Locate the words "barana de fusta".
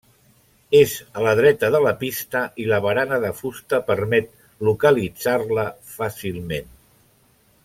2.87-3.83